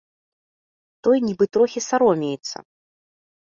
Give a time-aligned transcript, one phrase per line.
[1.09, 2.57] Той нібы трохі саромеецца.